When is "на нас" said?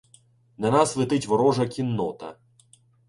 0.63-0.95